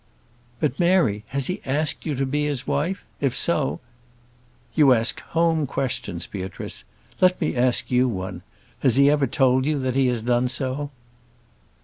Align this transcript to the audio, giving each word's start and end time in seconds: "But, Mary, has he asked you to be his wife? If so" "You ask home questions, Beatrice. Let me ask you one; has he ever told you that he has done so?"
"But, 0.59 0.79
Mary, 0.79 1.25
has 1.27 1.45
he 1.45 1.61
asked 1.63 2.07
you 2.07 2.15
to 2.15 2.25
be 2.25 2.43
his 2.47 2.65
wife? 2.65 3.05
If 3.19 3.35
so" 3.35 3.79
"You 4.73 4.93
ask 4.93 5.19
home 5.19 5.67
questions, 5.67 6.25
Beatrice. 6.25 6.83
Let 7.21 7.39
me 7.39 7.55
ask 7.55 7.91
you 7.91 8.07
one; 8.07 8.41
has 8.79 8.95
he 8.95 9.11
ever 9.11 9.27
told 9.27 9.63
you 9.67 9.77
that 9.77 9.93
he 9.93 10.07
has 10.07 10.23
done 10.23 10.49
so?" 10.49 10.89